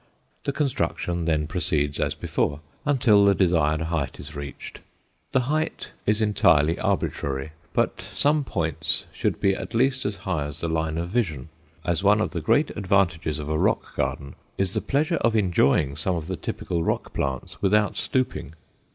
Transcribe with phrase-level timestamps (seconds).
[0.45, 4.79] The construction then proceeds as before, until the desired height is reached.
[5.31, 10.59] The height is entirely arbitrary, but some points should be at least as high as
[10.59, 11.49] the line of vision,
[11.85, 15.95] as one of the great advantages of a rock garden is the pleasure of enjoying
[15.95, 18.55] some of the typical rock plants without stooping.